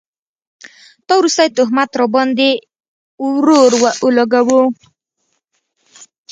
دا 1.07 1.13
وروستی 1.17 1.47
تهمت 1.57 1.89
راباند 1.99 2.39
ې 2.49 2.51
ورور 3.25 3.71
اولګوو 4.03 4.61